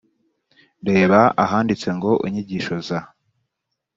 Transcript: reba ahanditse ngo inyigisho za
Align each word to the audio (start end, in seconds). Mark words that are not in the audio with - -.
reba 0.87 1.19
ahanditse 1.43 1.87
ngo 1.97 2.11
inyigisho 2.27 2.75
za 2.87 2.99